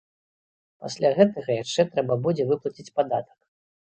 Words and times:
Пасля 0.85 1.09
гэтага 1.19 1.51
яшчэ 1.63 1.85
трэба 1.93 2.17
будзе 2.23 2.43
выплаціць 2.53 2.89
падатак. 2.99 3.37